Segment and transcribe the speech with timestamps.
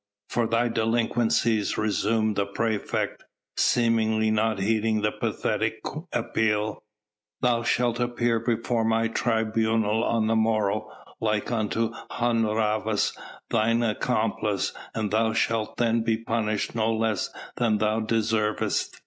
[0.29, 3.23] "For thy delinquencies," resumed the praefect,
[3.55, 5.79] seemingly not heeding the pathetic
[6.11, 6.81] appeal,
[7.41, 13.15] "thou shalt appear before my tribunal on the morrow like unto Hun Rhavas
[13.51, 18.99] thine accomplice, and thou shalt then be punished no less than thou deservest.